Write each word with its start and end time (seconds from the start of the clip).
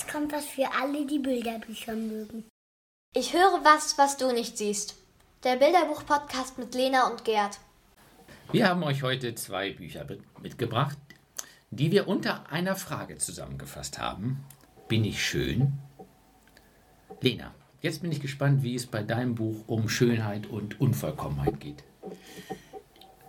jetzt 0.00 0.10
kommt 0.10 0.32
was 0.32 0.46
für 0.46 0.66
alle, 0.80 1.06
die 1.06 1.18
Bilderbücher 1.18 1.94
mögen. 1.94 2.44
Ich 3.14 3.34
höre 3.34 3.60
was, 3.64 3.98
was 3.98 4.16
du 4.16 4.32
nicht 4.32 4.56
siehst. 4.56 4.96
Der 5.44 5.56
Bilderbuch-Podcast 5.56 6.58
mit 6.58 6.74
Lena 6.74 7.08
und 7.08 7.24
Gerd. 7.24 7.58
Wir 8.52 8.68
haben 8.68 8.82
euch 8.82 9.02
heute 9.02 9.34
zwei 9.34 9.72
Bücher 9.72 10.06
mitgebracht, 10.40 10.96
die 11.70 11.90
wir 11.90 12.08
unter 12.08 12.50
einer 12.50 12.76
Frage 12.76 13.18
zusammengefasst 13.18 13.98
haben. 13.98 14.44
Bin 14.88 15.04
ich 15.04 15.22
schön? 15.24 15.78
Lena, 17.20 17.54
jetzt 17.82 18.00
bin 18.00 18.10
ich 18.10 18.20
gespannt, 18.20 18.62
wie 18.62 18.74
es 18.74 18.86
bei 18.86 19.02
deinem 19.02 19.34
Buch 19.34 19.64
um 19.66 19.88
Schönheit 19.88 20.46
und 20.46 20.80
Unvollkommenheit 20.80 21.60
geht. 21.60 21.84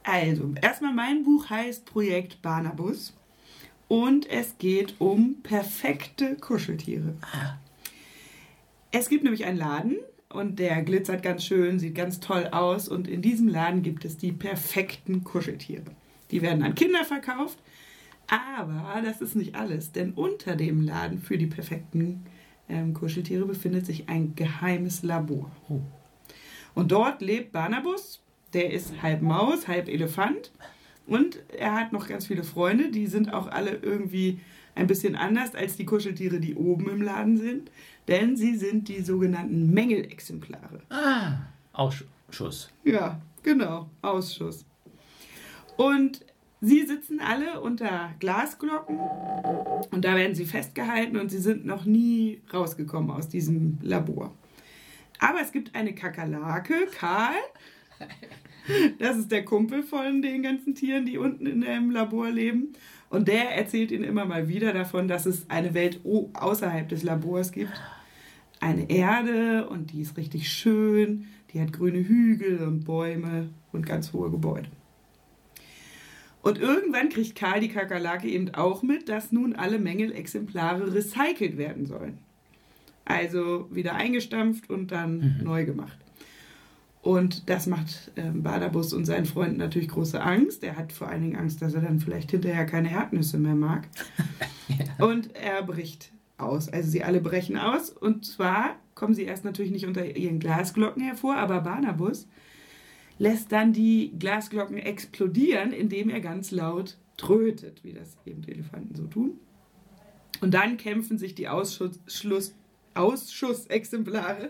Also, 0.03 0.53
erstmal 0.61 0.93
mein 0.93 1.23
Buch 1.23 1.49
heißt 1.49 1.85
Projekt 1.85 2.41
Barnabus 2.41 3.13
und 3.91 4.29
es 4.29 4.57
geht 4.57 4.95
um 4.99 5.41
perfekte 5.43 6.37
Kuscheltiere. 6.37 7.13
Ah. 7.23 7.57
Es 8.89 9.09
gibt 9.09 9.25
nämlich 9.25 9.43
einen 9.43 9.57
Laden 9.57 9.97
und 10.29 10.59
der 10.59 10.81
glitzert 10.83 11.21
ganz 11.23 11.43
schön, 11.43 11.77
sieht 11.77 11.95
ganz 11.95 12.21
toll 12.21 12.47
aus 12.53 12.87
und 12.87 13.09
in 13.09 13.21
diesem 13.21 13.49
Laden 13.49 13.83
gibt 13.83 14.05
es 14.05 14.15
die 14.15 14.31
perfekten 14.31 15.25
Kuscheltiere. 15.25 15.83
Die 16.31 16.41
werden 16.41 16.63
an 16.63 16.73
Kinder 16.73 17.03
verkauft, 17.03 17.59
aber 18.27 19.01
das 19.03 19.19
ist 19.19 19.35
nicht 19.35 19.55
alles, 19.55 19.91
denn 19.91 20.13
unter 20.13 20.55
dem 20.55 20.79
Laden 20.83 21.19
für 21.19 21.37
die 21.37 21.47
perfekten 21.47 22.25
ähm, 22.69 22.93
Kuscheltiere 22.93 23.43
befindet 23.45 23.85
sich 23.85 24.07
ein 24.07 24.35
geheimes 24.35 25.03
Labor. 25.03 25.51
Oh. 25.67 25.81
Und 26.75 26.93
dort 26.93 27.21
lebt 27.21 27.51
Barnabus, 27.51 28.23
der 28.53 28.71
ist 28.71 29.01
halb 29.01 29.21
Maus, 29.21 29.67
halb 29.67 29.89
Elefant 29.89 30.49
und 31.11 31.39
er 31.57 31.75
hat 31.75 31.91
noch 31.91 32.07
ganz 32.07 32.27
viele 32.27 32.45
Freunde, 32.45 32.89
die 32.89 33.05
sind 33.05 33.33
auch 33.33 33.47
alle 33.47 33.71
irgendwie 33.71 34.39
ein 34.75 34.87
bisschen 34.87 35.17
anders 35.17 35.55
als 35.55 35.75
die 35.75 35.85
Kuscheltiere, 35.85 36.39
die 36.39 36.55
oben 36.55 36.89
im 36.89 37.01
Laden 37.01 37.35
sind, 37.35 37.69
denn 38.07 38.37
sie 38.37 38.55
sind 38.55 38.87
die 38.87 39.01
sogenannten 39.01 39.73
Mängelexemplare. 39.73 40.79
Ah, 40.89 41.33
Ausschuss. 41.73 42.71
Ja, 42.85 43.19
genau, 43.43 43.89
Ausschuss. 44.01 44.65
Und 45.75 46.25
sie 46.61 46.85
sitzen 46.85 47.19
alle 47.19 47.59
unter 47.59 48.13
Glasglocken 48.21 48.97
und 49.91 50.05
da 50.05 50.15
werden 50.15 50.33
sie 50.33 50.45
festgehalten 50.45 51.17
und 51.17 51.29
sie 51.29 51.39
sind 51.39 51.65
noch 51.65 51.83
nie 51.83 52.39
rausgekommen 52.53 53.11
aus 53.11 53.27
diesem 53.27 53.79
Labor. 53.81 54.33
Aber 55.19 55.41
es 55.41 55.51
gibt 55.51 55.75
eine 55.75 55.93
Kakerlake, 55.93 56.87
Karl, 56.97 57.35
das 58.99 59.17
ist 59.17 59.31
der 59.31 59.43
Kumpel 59.45 59.83
von 59.83 60.21
den 60.21 60.43
ganzen 60.43 60.75
Tieren, 60.75 61.05
die 61.05 61.17
unten 61.17 61.45
in 61.45 61.61
dem 61.61 61.91
Labor 61.91 62.29
leben. 62.29 62.73
Und 63.09 63.27
der 63.27 63.55
erzählt 63.55 63.91
ihnen 63.91 64.03
immer 64.03 64.25
mal 64.25 64.47
wieder 64.47 64.71
davon, 64.73 65.07
dass 65.07 65.25
es 65.25 65.49
eine 65.49 65.73
Welt 65.73 65.99
außerhalb 66.33 66.87
des 66.87 67.03
Labors 67.03 67.51
gibt. 67.51 67.73
Eine 68.59 68.89
Erde 68.89 69.67
und 69.67 69.91
die 69.91 70.01
ist 70.01 70.17
richtig 70.17 70.49
schön. 70.49 71.27
Die 71.53 71.59
hat 71.59 71.73
grüne 71.73 72.07
Hügel 72.07 72.59
und 72.59 72.85
Bäume 72.85 73.49
und 73.71 73.85
ganz 73.85 74.13
hohe 74.13 74.31
Gebäude. 74.31 74.69
Und 76.41 76.57
irgendwann 76.57 77.09
kriegt 77.09 77.35
Karl 77.35 77.59
die 77.59 77.69
Kakerlake 77.69 78.27
eben 78.27 78.53
auch 78.55 78.81
mit, 78.81 79.09
dass 79.09 79.31
nun 79.31 79.55
alle 79.55 79.77
Mängelexemplare 79.77 80.93
recycelt 80.93 81.57
werden 81.57 81.85
sollen. 81.85 82.17
Also 83.05 83.67
wieder 83.71 83.95
eingestampft 83.95 84.69
und 84.69 84.91
dann 84.91 85.17
mhm. 85.17 85.43
neu 85.43 85.65
gemacht. 85.65 85.97
Und 87.01 87.49
das 87.49 87.65
macht 87.65 88.11
ähm, 88.15 88.43
Badabus 88.43 88.93
und 88.93 89.05
seinen 89.05 89.25
Freunden 89.25 89.57
natürlich 89.57 89.89
große 89.89 90.21
Angst. 90.21 90.63
Er 90.63 90.77
hat 90.77 90.93
vor 90.93 91.07
allen 91.07 91.23
Dingen 91.23 91.35
Angst, 91.35 91.61
dass 91.61 91.73
er 91.73 91.81
dann 91.81 91.99
vielleicht 91.99 92.31
hinterher 92.31 92.65
keine 92.65 92.91
Erdnüsse 92.91 93.39
mehr 93.39 93.55
mag. 93.55 93.87
ja. 94.67 95.05
Und 95.05 95.35
er 95.35 95.63
bricht 95.63 96.11
aus. 96.37 96.69
Also 96.69 96.89
sie 96.89 97.03
alle 97.03 97.19
brechen 97.19 97.57
aus. 97.57 97.89
Und 97.89 98.25
zwar 98.25 98.75
kommen 98.93 99.15
sie 99.15 99.23
erst 99.23 99.45
natürlich 99.45 99.71
nicht 99.71 99.87
unter 99.87 100.15
ihren 100.15 100.39
Glasglocken 100.39 101.01
hervor, 101.01 101.37
aber 101.37 101.61
Barnabus 101.61 102.27
lässt 103.17 103.51
dann 103.51 103.73
die 103.73 104.13
Glasglocken 104.17 104.77
explodieren, 104.77 105.73
indem 105.73 106.09
er 106.09 106.21
ganz 106.21 106.51
laut 106.51 106.97
trötet, 107.17 107.83
wie 107.83 107.93
das 107.93 108.17
eben 108.25 108.41
die 108.41 108.51
Elefanten 108.51 108.95
so 108.95 109.05
tun. 109.07 109.39
Und 110.39 110.53
dann 110.53 110.77
kämpfen 110.77 111.17
sich 111.17 111.35
die 111.35 111.47
Ausschluss, 111.47 112.55
Ausschussexemplare 112.93 114.49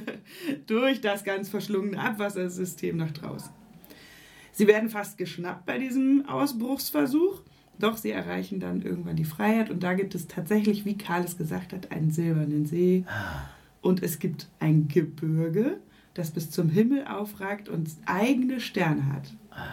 durch 0.66 1.00
das 1.00 1.24
ganz 1.24 1.48
verschlungene 1.48 1.98
Abwassersystem 1.98 2.96
nach 2.96 3.10
draußen. 3.10 3.50
Sie 4.52 4.66
werden 4.66 4.90
fast 4.90 5.16
geschnappt 5.16 5.66
bei 5.66 5.78
diesem 5.78 6.26
Ausbruchsversuch, 6.26 7.42
doch 7.78 7.96
sie 7.96 8.10
erreichen 8.10 8.60
dann 8.60 8.82
irgendwann 8.82 9.16
die 9.16 9.24
Freiheit 9.24 9.70
und 9.70 9.82
da 9.82 9.94
gibt 9.94 10.14
es 10.14 10.26
tatsächlich, 10.26 10.84
wie 10.84 10.98
Karl 10.98 11.24
es 11.24 11.38
gesagt 11.38 11.72
hat, 11.72 11.90
einen 11.92 12.10
silbernen 12.10 12.66
See 12.66 13.04
ah. 13.06 13.48
und 13.80 14.02
es 14.02 14.18
gibt 14.18 14.48
ein 14.58 14.88
Gebirge, 14.88 15.78
das 16.14 16.30
bis 16.30 16.50
zum 16.50 16.68
Himmel 16.68 17.06
aufragt 17.06 17.68
und 17.68 17.88
eigene 18.04 18.60
Sterne 18.60 19.12
hat. 19.12 19.32
Ah. 19.50 19.68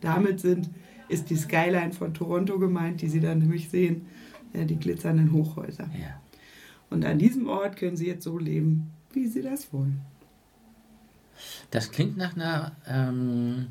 Damit 0.00 0.40
sind, 0.40 0.70
ist 1.08 1.28
die 1.28 1.36
Skyline 1.36 1.92
von 1.92 2.14
Toronto 2.14 2.58
gemeint, 2.58 3.02
die 3.02 3.08
Sie 3.08 3.20
dann 3.20 3.40
nämlich 3.40 3.68
sehen, 3.68 4.06
äh, 4.54 4.64
die 4.64 4.76
glitzernden 4.76 5.32
Hochhäuser. 5.32 5.90
Ja. 6.00 6.20
Und 6.90 7.04
an 7.04 7.18
diesem 7.18 7.48
Ort 7.48 7.76
können 7.76 7.96
sie 7.96 8.06
jetzt 8.06 8.24
so 8.24 8.36
leben, 8.36 8.90
wie 9.12 9.26
sie 9.26 9.42
das 9.42 9.72
wollen. 9.72 10.00
Das 11.70 11.90
klingt 11.90 12.16
nach 12.16 12.34
einer 12.34 12.72
ähm, 12.86 13.68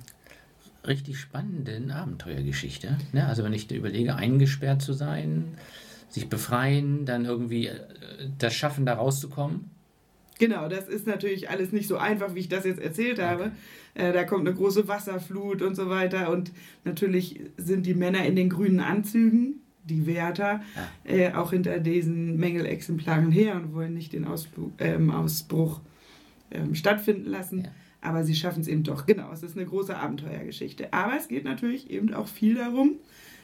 richtig 0.88 1.20
spannenden 1.20 1.92
Abenteuergeschichte. 1.92 2.98
Ne? 3.12 3.28
Also 3.28 3.44
wenn 3.44 3.54
ich 3.54 3.70
überlege, 3.72 4.16
eingesperrt 4.16 4.82
zu 4.82 4.94
sein, 4.94 5.58
sich 6.10 6.30
befreien, 6.30 7.06
dann 7.06 7.26
irgendwie 7.26 7.68
äh, 7.68 7.80
das 8.38 8.56
schaffen, 8.56 8.86
da 8.86 8.96
rauszukommen. 8.96 9.70
Genau, 10.40 10.70
das 10.70 10.88
ist 10.88 11.06
natürlich 11.06 11.50
alles 11.50 11.74
nicht 11.74 11.90
so 11.90 11.98
einfach, 11.98 12.34
wie 12.34 12.40
ich 12.40 12.50
das 12.50 12.64
jetzt 12.64 12.80
erzählt 12.80 13.22
habe. 13.22 13.52
Äh, 13.94 14.14
da 14.14 14.24
kommt 14.24 14.48
eine 14.48 14.56
große 14.56 14.88
Wasserflut 14.88 15.62
und 15.62 15.76
so 15.76 15.90
weiter. 15.90 16.32
Und 16.32 16.52
natürlich 16.86 17.42
sind 17.58 17.86
die 17.86 17.94
Männer 17.94 18.26
in 18.26 18.38
den 18.38 18.50
grünen 18.50 18.80
Anzügen 18.80 19.62
die 19.84 20.06
Wärter 20.06 20.62
ja. 21.06 21.12
äh, 21.12 21.34
auch 21.34 21.52
hinter 21.52 21.80
diesen 21.80 22.38
Mängelexemplaren 22.38 23.32
her 23.32 23.56
und 23.56 23.74
wollen 23.74 23.94
nicht 23.94 24.14
den 24.14 24.26
Ausflug, 24.26 24.74
ähm, 24.80 25.12
Ausbruch 25.12 25.82
ähm, 26.52 26.76
stattfinden 26.76 27.30
lassen. 27.30 27.64
Ja. 27.64 27.72
Aber 28.02 28.24
sie 28.24 28.36
schaffen 28.36 28.62
es 28.62 28.68
eben 28.68 28.84
doch. 28.84 29.06
Genau, 29.06 29.32
es 29.34 29.44
ist 29.44 29.58
eine 29.58 29.66
große 29.66 29.96
Abenteuergeschichte. 29.96 30.94
Aber 30.94 31.18
es 31.18 31.28
geht 31.28 31.44
natürlich 31.44 31.90
eben 31.90 32.14
auch 32.14 32.28
viel 32.28 32.56
darum, 32.56 32.94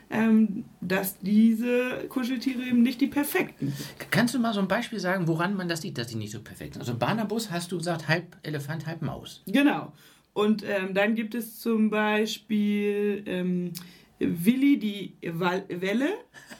ähm, 0.09 0.65
dass 0.81 1.19
diese 1.19 2.05
Kuscheltiere 2.09 2.61
eben 2.63 2.81
nicht 2.81 3.01
die 3.01 3.07
perfekten 3.07 3.73
sind. 3.75 4.11
Kannst 4.11 4.33
du 4.33 4.39
mal 4.39 4.53
so 4.53 4.61
ein 4.61 4.67
Beispiel 4.67 4.99
sagen, 4.99 5.27
woran 5.27 5.55
man 5.55 5.67
das 5.67 5.81
sieht, 5.81 5.97
dass 5.97 6.09
sie 6.09 6.17
nicht 6.17 6.31
so 6.31 6.41
perfekt 6.41 6.75
sind? 6.75 6.81
Also 6.81 6.95
Barnabus 6.97 7.51
hast 7.51 7.71
du 7.71 7.77
gesagt, 7.77 8.07
halb 8.07 8.37
Elefant, 8.43 8.85
halb 8.85 9.01
Maus. 9.01 9.43
Genau. 9.47 9.91
Und 10.33 10.63
ähm, 10.63 10.93
dann 10.93 11.15
gibt 11.15 11.33
es 11.33 11.59
zum 11.59 11.89
Beispiel 11.89 13.23
ähm, 13.25 13.71
Willi 14.19 14.77
die 14.77 15.15
Welle. 15.21 16.09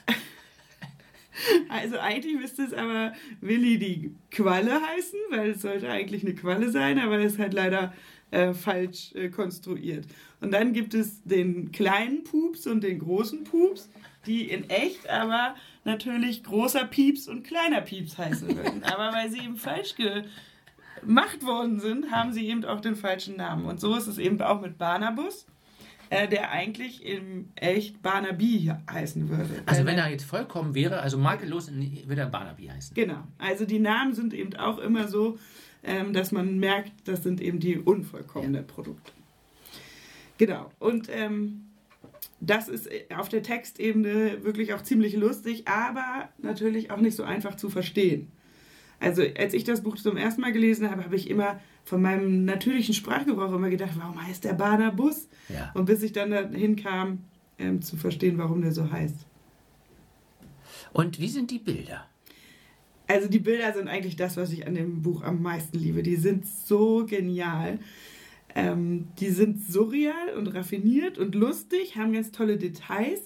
Also 1.68 1.98
eigentlich 1.98 2.34
müsste 2.34 2.62
es 2.62 2.72
aber 2.72 3.12
Willi 3.42 3.78
die 3.78 4.14
Qualle 4.30 4.80
heißen, 4.80 5.18
weil 5.28 5.50
es 5.50 5.60
sollte 5.60 5.86
eigentlich 5.86 6.24
eine 6.24 6.34
Qualle 6.34 6.70
sein, 6.70 6.98
aber 6.98 7.18
es 7.18 7.34
ist 7.34 7.38
halt 7.38 7.52
leider 7.52 7.92
äh, 8.30 8.54
falsch 8.54 9.14
äh, 9.14 9.28
konstruiert. 9.28 10.06
Und 10.40 10.52
dann 10.52 10.72
gibt 10.72 10.94
es 10.94 11.22
den 11.24 11.72
kleinen 11.72 12.24
Pups 12.24 12.66
und 12.66 12.82
den 12.82 12.98
großen 12.98 13.44
Pups, 13.44 13.90
die 14.26 14.50
in 14.50 14.68
echt 14.70 15.08
aber 15.08 15.54
natürlich 15.84 16.42
großer 16.42 16.86
Pieps 16.86 17.28
und 17.28 17.46
kleiner 17.46 17.82
Pieps 17.82 18.18
heißen 18.18 18.56
würden. 18.56 18.82
aber 18.84 19.12
weil 19.14 19.30
sie 19.30 19.40
eben 19.40 19.56
falsch 19.56 19.94
gemacht 19.94 21.44
worden 21.44 21.80
sind, 21.80 22.10
haben 22.10 22.32
sie 22.32 22.48
eben 22.48 22.64
auch 22.64 22.80
den 22.80 22.96
falschen 22.96 23.36
Namen. 23.36 23.66
Und 23.66 23.78
so 23.78 23.94
ist 23.94 24.06
es 24.06 24.18
eben 24.18 24.40
auch 24.40 24.60
mit 24.60 24.78
Barnabus 24.78 25.46
äh, 26.10 26.28
der 26.28 26.50
eigentlich 26.50 27.04
im 27.04 27.48
echt 27.56 28.02
Barnaby 28.02 28.72
heißen 28.90 29.28
würde. 29.28 29.62
Also 29.66 29.84
wenn 29.84 29.98
er 29.98 30.10
jetzt 30.10 30.24
vollkommen 30.24 30.74
wäre, 30.74 31.00
also 31.00 31.18
makellos, 31.18 31.70
würde 31.70 32.20
er 32.20 32.28
Barnaby 32.28 32.66
heißen. 32.66 32.94
Genau. 32.94 33.24
Also 33.38 33.64
die 33.64 33.78
Namen 33.78 34.14
sind 34.14 34.34
eben 34.34 34.54
auch 34.56 34.78
immer 34.78 35.08
so, 35.08 35.38
ähm, 35.82 36.12
dass 36.12 36.32
man 36.32 36.58
merkt, 36.58 36.92
das 37.04 37.22
sind 37.22 37.40
eben 37.40 37.60
die 37.60 37.78
unvollkommenen 37.78 38.54
ja. 38.54 38.62
Produkte. 38.62 39.12
Genau. 40.38 40.70
Und 40.78 41.08
ähm, 41.10 41.66
das 42.40 42.68
ist 42.68 42.88
auf 43.16 43.28
der 43.28 43.42
Textebene 43.42 44.44
wirklich 44.44 44.74
auch 44.74 44.82
ziemlich 44.82 45.16
lustig, 45.16 45.66
aber 45.66 46.28
natürlich 46.38 46.90
auch 46.90 47.00
nicht 47.00 47.16
so 47.16 47.22
einfach 47.22 47.56
zu 47.56 47.70
verstehen. 47.70 48.30
Also 49.00 49.22
als 49.38 49.54
ich 49.54 49.64
das 49.64 49.82
Buch 49.82 49.96
zum 49.96 50.16
ersten 50.16 50.40
Mal 50.40 50.52
gelesen 50.52 50.90
habe, 50.90 51.04
habe 51.04 51.16
ich 51.16 51.28
immer 51.28 51.60
von 51.86 52.02
meinem 52.02 52.44
natürlichen 52.44 52.94
Sprachgebrauch 52.94 53.52
immer 53.52 53.70
gedacht, 53.70 53.92
warum 53.96 54.20
heißt 54.22 54.44
der 54.44 54.54
Bahner 54.54 54.90
Bus? 54.90 55.28
Ja. 55.48 55.70
Und 55.72 55.86
bis 55.86 56.02
ich 56.02 56.12
dann 56.12 56.32
dahin 56.32 56.74
kam, 56.74 57.20
ähm, 57.58 57.80
zu 57.80 57.96
verstehen, 57.96 58.38
warum 58.38 58.60
der 58.60 58.72
so 58.72 58.90
heißt. 58.90 59.24
Und 60.92 61.20
wie 61.20 61.28
sind 61.28 61.50
die 61.52 61.60
Bilder? 61.60 62.04
Also 63.06 63.28
die 63.28 63.38
Bilder 63.38 63.72
sind 63.72 63.86
eigentlich 63.86 64.16
das, 64.16 64.36
was 64.36 64.50
ich 64.52 64.66
an 64.66 64.74
dem 64.74 65.02
Buch 65.02 65.22
am 65.22 65.40
meisten 65.40 65.78
liebe. 65.78 66.02
Die 66.02 66.16
sind 66.16 66.44
so 66.44 67.06
genial. 67.06 67.78
Ähm, 68.56 69.06
die 69.20 69.30
sind 69.30 69.62
surreal 69.62 70.34
und 70.36 70.48
raffiniert 70.48 71.18
und 71.18 71.36
lustig, 71.36 71.96
haben 71.96 72.12
ganz 72.12 72.32
tolle 72.32 72.56
Details 72.56 73.20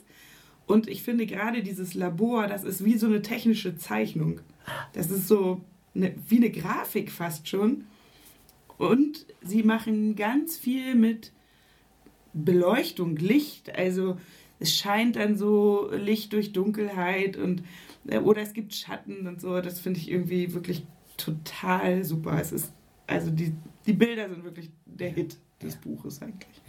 Und 0.67 0.87
ich 0.87 1.03
finde 1.03 1.25
gerade 1.25 1.63
dieses 1.63 1.95
Labor, 1.95 2.47
das 2.47 2.65
ist 2.65 2.85
wie 2.85 2.99
so 2.99 3.07
eine 3.07 3.23
technische 3.23 3.77
Zeichnung. 3.77 4.41
Das 4.93 5.11
ist 5.11 5.29
so 5.29 5.63
eine, 5.95 6.15
wie 6.29 6.37
eine 6.37 6.51
Grafik 6.51 7.11
fast 7.11 7.49
schon. 7.49 7.85
Und 8.81 9.27
sie 9.43 9.63
machen 9.63 10.17
ganz 10.17 10.57
viel 10.57 10.95
mit 10.95 11.33
Beleuchtung, 12.33 13.17
Licht. 13.17 13.77
Also 13.77 14.17
es 14.59 14.75
scheint 14.75 15.17
dann 15.17 15.37
so 15.37 15.91
Licht 15.93 16.33
durch 16.33 16.53
Dunkelheit 16.53 17.37
und 17.37 17.63
äh, 18.09 18.21
oder 18.21 18.41
es 18.41 18.55
gibt 18.55 18.75
Schatten 18.75 19.27
und 19.27 19.39
so. 19.39 19.61
Das 19.61 19.81
finde 19.81 20.01
ich 20.01 20.11
irgendwie 20.11 20.55
wirklich 20.55 20.87
total 21.19 22.05
super. 22.05 22.41
Es 22.41 22.53
ist 22.53 22.73
also 23.07 23.31
die, 23.31 23.53
die 23.87 23.93
Bilder 23.93 24.31
sind 24.31 24.45
wirklich 24.45 24.71
der 24.87 25.11
Hit 25.11 25.37
des 25.61 25.75
Ja. 25.75 25.81
Buches 25.83 26.23
eigentlich. 26.23 26.63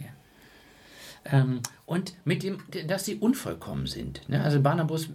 Ähm, 1.24 1.60
und 1.86 2.14
mit 2.26 2.42
dem, 2.42 2.58
dass 2.88 3.06
sie 3.06 3.14
unvollkommen 3.14 3.86
sind. 3.86 4.28
Ne? 4.28 4.42
Also 4.42 4.60
Barnabas, 4.60 5.08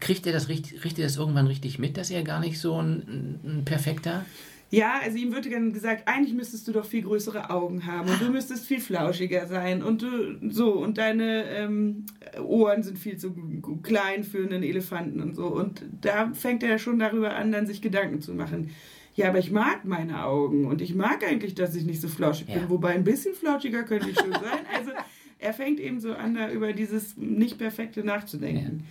kriegt 0.00 0.26
er 0.26 0.34
das, 0.34 0.48
richtig- 0.48 0.80
kriegt 0.82 0.98
er 0.98 1.04
das 1.04 1.16
irgendwann 1.16 1.46
richtig 1.46 1.78
mit, 1.78 1.96
dass 1.96 2.10
er 2.10 2.24
gar 2.24 2.40
nicht 2.40 2.60
so 2.60 2.78
ein, 2.78 3.40
ein 3.42 3.64
perfekter... 3.64 4.26
Ja, 4.72 5.00
also 5.02 5.18
ihm 5.18 5.34
wird 5.34 5.52
dann 5.52 5.72
gesagt, 5.72 6.06
eigentlich 6.06 6.32
müsstest 6.32 6.68
du 6.68 6.72
doch 6.72 6.84
viel 6.84 7.02
größere 7.02 7.50
Augen 7.50 7.86
haben 7.86 8.08
und 8.08 8.20
du 8.20 8.30
müsstest 8.30 8.66
viel 8.66 8.80
flauschiger 8.80 9.46
sein 9.48 9.82
und 9.82 10.02
du 10.02 10.08
so 10.48 10.74
und 10.74 10.96
deine 10.96 11.44
ähm, 11.50 12.06
Ohren 12.40 12.84
sind 12.84 12.96
viel 12.96 13.16
zu 13.16 13.34
klein 13.82 14.22
für 14.22 14.44
einen 14.44 14.62
Elefanten 14.62 15.20
und 15.20 15.34
so. 15.34 15.46
Und 15.48 15.82
da 16.00 16.32
fängt 16.34 16.62
er 16.62 16.78
schon 16.78 17.00
darüber 17.00 17.34
an, 17.34 17.50
dann 17.50 17.66
sich 17.66 17.82
Gedanken 17.82 18.20
zu 18.20 18.32
machen. 18.32 18.70
Ja, 19.16 19.28
aber 19.28 19.40
ich 19.40 19.50
mag 19.50 19.84
meine 19.84 20.24
Augen 20.24 20.66
und 20.66 20.80
ich 20.80 20.94
mag 20.94 21.24
eigentlich, 21.26 21.56
dass 21.56 21.74
ich 21.74 21.84
nicht 21.84 22.00
so 22.00 22.06
flauschig 22.06 22.46
Ja. 22.48 22.60
bin, 22.60 22.70
wobei 22.70 22.90
ein 22.90 23.02
bisschen 23.04 23.34
flauschiger 23.34 23.82
könnte 23.82 24.08
ich 24.08 24.18
schon 24.20 24.32
sein. 24.32 24.64
Also 24.72 24.92
er 25.40 25.52
fängt 25.52 25.80
eben 25.80 25.98
so 25.98 26.12
an, 26.14 26.34
da 26.36 26.48
über 26.48 26.72
dieses 26.72 27.16
Nicht-Perfekte 27.16 28.04
nachzudenken. 28.04 28.84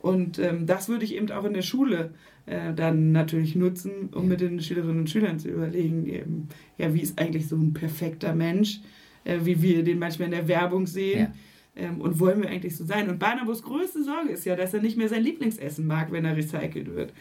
Und 0.00 0.38
ähm, 0.38 0.66
das 0.66 0.88
würde 0.88 1.04
ich 1.04 1.14
eben 1.14 1.30
auch 1.30 1.44
in 1.44 1.52
der 1.52 1.62
Schule 1.62 2.14
äh, 2.46 2.72
dann 2.74 3.12
natürlich 3.12 3.54
nutzen, 3.54 4.08
um 4.14 4.22
Ja. 4.24 4.28
mit 4.30 4.40
den 4.40 4.60
Schülerinnen 4.60 5.00
und 5.00 5.10
Schülern 5.10 5.38
zu 5.38 5.48
überlegen, 5.48 6.06
eben, 6.06 6.48
ja, 6.78 6.92
wie 6.94 7.00
ist 7.02 7.18
eigentlich 7.18 7.48
so 7.48 7.56
ein 7.56 7.72
perfekter 7.74 8.34
Mensch, 8.34 8.80
äh, 9.24 9.40
wie 9.44 9.60
wir 9.60 9.84
den 9.84 9.98
manchmal 9.98 10.26
in 10.26 10.32
der 10.32 10.48
Werbung 10.48 10.86
sehen. 10.86 11.34
Ähm, 11.76 12.00
und 12.00 12.18
wollen 12.18 12.42
wir 12.42 12.48
eigentlich 12.50 12.76
so 12.76 12.84
sein? 12.84 13.08
Und 13.08 13.18
Barnabas 13.20 13.62
größte 13.62 14.02
Sorge 14.02 14.30
ist 14.30 14.44
ja, 14.44 14.56
dass 14.56 14.74
er 14.74 14.80
nicht 14.82 14.96
mehr 14.96 15.08
sein 15.08 15.22
Lieblingsessen 15.22 15.86
mag, 15.86 16.10
wenn 16.10 16.24
er 16.24 16.36
recycelt 16.36 16.92
wird. 16.94 17.12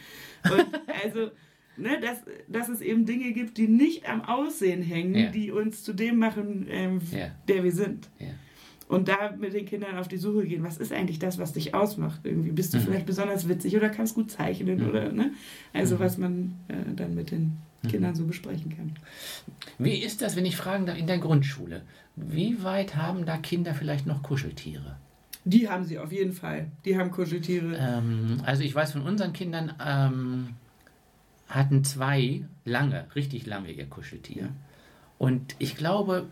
Und 0.51 0.65
also, 1.05 1.29
ne, 1.77 1.99
dass, 2.01 2.23
dass 2.47 2.67
es 2.69 2.81
eben 2.81 3.05
Dinge 3.05 3.31
gibt, 3.33 3.57
die 3.57 3.67
nicht 3.67 4.09
am 4.09 4.21
Aussehen 4.23 4.81
hängen, 4.81 5.15
Ja. 5.15 5.29
die 5.31 5.51
uns 5.51 5.83
zu 5.83 5.93
dem 5.93 6.17
machen, 6.17 6.65
ähm, 6.69 6.99
Ja. 7.11 7.27
der 7.47 7.63
wir 7.63 7.71
sind. 7.71 8.09
Ja. 8.19 8.27
Und 8.89 9.07
da 9.07 9.31
mit 9.39 9.53
den 9.53 9.65
Kindern 9.65 9.97
auf 9.97 10.07
die 10.07 10.17
Suche 10.17 10.45
gehen, 10.45 10.63
was 10.63 10.77
ist 10.77 10.91
eigentlich 10.91 11.19
das, 11.19 11.37
was 11.37 11.53
dich 11.53 11.73
ausmacht? 11.75 12.21
Irgendwie 12.23 12.51
bist 12.51 12.73
du 12.73 12.77
Mhm. 12.79 12.81
vielleicht 12.81 13.05
besonders 13.05 13.47
witzig 13.47 13.77
oder 13.77 13.87
kannst 13.89 14.15
gut 14.15 14.31
zeichnen 14.31 14.79
Mhm. 14.81 14.89
oder 14.89 15.11
ne? 15.11 15.31
Also 15.73 15.95
Mhm. 15.95 15.99
was 15.99 16.17
man 16.17 16.55
äh, 16.67 16.73
dann 16.95 17.13
mit 17.15 17.29
den 17.31 17.57
Kindern 17.87 18.15
so 18.15 18.25
besprechen 18.25 18.75
kann. 18.75 18.93
Wie 19.77 19.93
ist 20.03 20.21
das, 20.21 20.35
wenn 20.35 20.45
ich 20.45 20.57
fragen 20.57 20.85
darf, 20.85 20.97
in 20.97 21.07
der 21.07 21.19
Grundschule? 21.19 21.83
Wie 22.17 22.63
weit 22.63 22.95
haben 22.97 23.25
da 23.25 23.37
Kinder 23.37 23.73
vielleicht 23.75 24.05
noch 24.07 24.21
Kuscheltiere? 24.23 24.97
Die 25.45 25.69
haben 25.69 25.85
sie 25.85 25.97
auf 25.99 26.11
jeden 26.11 26.33
Fall. 26.33 26.67
Die 26.83 26.97
haben 26.97 27.11
Kuscheltiere. 27.11 27.77
Ähm, 27.79 28.41
also 28.45 28.63
ich 28.63 28.73
weiß 28.75 28.91
von 28.93 29.03
unseren 29.03 29.31
Kindern, 29.33 29.71
ähm, 29.85 30.49
hatten 31.47 31.83
zwei 31.83 32.43
lange, 32.65 33.05
richtig 33.15 33.45
lange 33.45 33.71
ihr 33.71 33.85
Kuscheltier. 33.85 34.41
Ja. 34.43 34.49
Und 35.19 35.55
ich 35.59 35.75
glaube, 35.75 36.27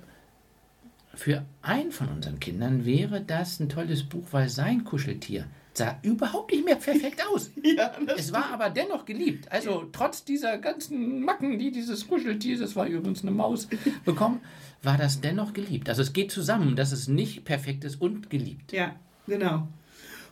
für 1.18 1.46
einen 1.64 1.92
von 1.92 2.10
unseren 2.10 2.40
Kindern 2.40 2.86
wäre 2.86 3.22
das 3.22 3.60
ein 3.60 3.70
tolles 3.70 4.04
Buch, 4.04 4.28
weil 4.32 4.50
sein 4.50 4.84
Kuscheltier 4.84 5.48
sah 5.74 6.00
überhaupt 6.04 6.52
nicht 6.52 6.64
mehr 6.66 6.76
perfekt 6.76 7.22
aus. 7.34 7.52
Ja, 7.64 7.92
Es 8.16 8.32
war 8.32 8.52
aber 8.52 8.70
dennoch 8.70 9.06
geliebt. 9.06 9.52
Also 9.52 9.90
trotz 9.92 10.24
dieser 10.24 10.58
ganzen 10.58 11.22
Macken, 11.22 11.58
die 11.60 11.72
dieses 11.72 12.08
Kuscheltier, 12.08 12.58
das 12.58 12.76
war 12.76 12.88
übrigens 12.88 13.24
eine 13.24 13.32
Maus, 13.32 13.68
bekommen, 14.06 14.42
war 14.84 14.98
das 14.98 15.20
dennoch 15.20 15.54
geliebt. 15.54 15.90
Also 15.90 16.02
es 16.04 16.14
geht 16.14 16.32
zusammen, 16.32 16.76
dass 16.76 16.92
es 16.92 17.08
nicht 17.08 17.46
perfekt 17.46 17.84
ist 17.84 18.00
und 18.02 18.30
geliebt. 18.30 18.72
Ja, 18.72 18.96
genau. 19.28 19.68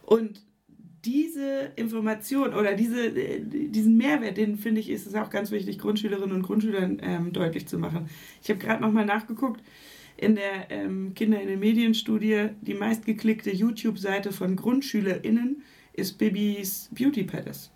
Und 0.03 0.41
diese 1.03 1.71
Information 1.75 2.53
oder 2.53 2.73
diese, 2.73 3.07
äh, 3.07 3.41
diesen 3.41 3.97
Mehrwert, 3.97 4.37
den 4.37 4.57
finde 4.57 4.81
ich, 4.81 4.89
ist 4.89 5.05
es 5.05 5.15
auch 5.15 5.29
ganz 5.29 5.51
wichtig, 5.51 5.77
Grundschülerinnen 5.79 6.35
und 6.35 6.43
Grundschülern 6.43 6.99
ähm, 7.01 7.33
deutlich 7.33 7.67
zu 7.67 7.77
machen. 7.77 8.09
Ich 8.41 8.49
habe 8.49 8.59
gerade 8.59 8.81
nochmal 8.81 9.05
nachgeguckt, 9.05 9.61
in 10.17 10.35
der 10.35 10.69
ähm, 10.69 11.13
Kinder 11.13 11.41
in 11.41 11.47
den 11.47 11.59
Medien-Studie, 11.59 12.49
die 12.61 12.73
meistgeklickte 12.73 13.51
YouTube-Seite 13.53 14.31
von 14.31 14.55
GrundschülerInnen 14.55 15.63
ist 15.93 16.17
Bibis 16.17 16.89
Beauty 16.91 17.23
Palace. 17.23 17.71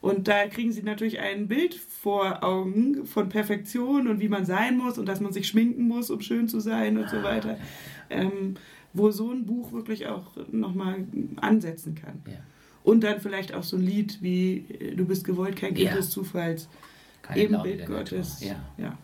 Und 0.00 0.28
da 0.28 0.46
kriegen 0.46 0.72
sie 0.72 0.82
natürlich 0.82 1.18
ein 1.20 1.46
Bild 1.48 1.74
vor 1.74 2.42
Augen 2.42 3.04
von 3.04 3.28
Perfektion 3.28 4.08
und 4.08 4.20
wie 4.20 4.28
man 4.28 4.46
sein 4.46 4.78
muss 4.78 4.96
und 4.98 5.06
dass 5.06 5.20
man 5.20 5.32
sich 5.32 5.46
schminken 5.46 5.86
muss, 5.88 6.10
um 6.10 6.20
schön 6.22 6.48
zu 6.48 6.58
sein 6.60 6.96
und 6.96 7.10
so 7.10 7.22
weiter. 7.22 7.58
Ähm, 8.08 8.54
wo 8.92 9.10
so 9.10 9.30
ein 9.30 9.44
Buch 9.46 9.72
wirklich 9.72 10.06
auch 10.06 10.32
nochmal 10.50 11.04
ansetzen 11.36 11.94
kann. 11.94 12.22
Ja. 12.26 12.38
Und 12.82 13.04
dann 13.04 13.20
vielleicht 13.20 13.54
auch 13.54 13.62
so 13.62 13.76
ein 13.76 13.82
Lied 13.82 14.18
wie 14.22 14.64
äh, 14.80 14.94
Du 14.96 15.04
bist 15.04 15.24
gewollt, 15.24 15.56
kein 15.56 15.74
Kind 15.74 15.90
Ja. 15.90 15.94
des 15.96 16.10
Zufalls, 16.10 16.68
Keine 17.22 17.42
eben 17.42 17.52
Laune 17.54 17.70
Bild 17.70 17.86
Gottes. 17.86 18.42
Ja. 18.42 18.56
ja. 18.78 18.98